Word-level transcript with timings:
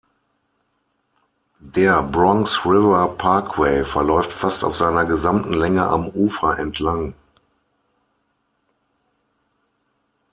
Der 1.75 2.01
Bronx 2.01 2.65
River 2.65 3.13
Parkway 3.19 3.85
verläuft 3.85 4.33
fast 4.33 4.63
auf 4.63 4.75
seiner 4.75 5.05
gesamten 5.05 5.53
Länge 5.53 5.83
am 5.85 6.07
Ufer 6.07 6.57
entlang. 6.57 7.13